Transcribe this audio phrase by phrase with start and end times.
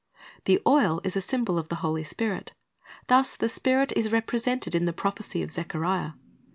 [0.45, 2.53] "'The oil is a symbol of the Holy Spirit.
[3.05, 6.13] Thus the Spirit is represented in the prophecy of Zechariah.